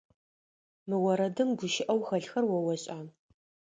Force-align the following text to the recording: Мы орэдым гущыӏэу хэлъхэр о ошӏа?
Мы 0.87 0.97
орэдым 1.11 1.49
гущыӏэу 1.59 2.01
хэлъхэр 2.07 2.45
о 2.55 2.57
ошӏа? 2.73 2.97